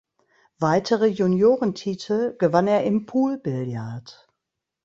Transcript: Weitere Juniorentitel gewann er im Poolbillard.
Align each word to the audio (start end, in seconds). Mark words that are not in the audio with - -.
Weitere 0.57 1.05
Juniorentitel 1.09 2.35
gewann 2.39 2.65
er 2.65 2.83
im 2.85 3.05
Poolbillard. 3.05 4.27